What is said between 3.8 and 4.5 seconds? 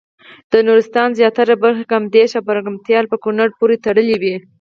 تړلې وې.